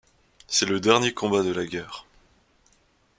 C'est 0.47 0.65
le 0.65 0.79
dernier 0.79 1.13
combat 1.13 1.43
de 1.43 1.51
la 1.51 1.63
guerre. 1.67 2.07